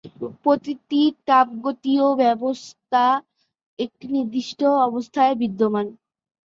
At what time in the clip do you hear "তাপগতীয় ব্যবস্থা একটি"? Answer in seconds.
1.27-4.05